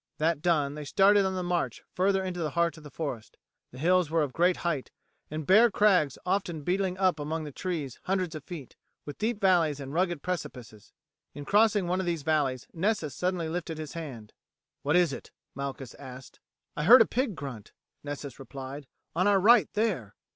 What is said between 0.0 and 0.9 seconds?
That done they